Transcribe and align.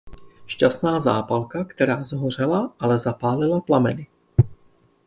Šťastná 0.45 0.99
zápalka, 0.99 1.65
která 1.65 2.03
shořela, 2.03 2.73
ale 2.79 2.99
zapálila 2.99 3.61
plameny. 3.61 4.07